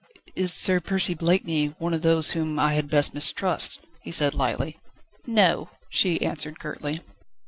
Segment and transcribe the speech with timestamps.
[0.35, 4.79] "Is Sir Percy Blakeney one of those whom I had best mistrust?" he said lightly.
[5.27, 7.01] "No," she answered curtly.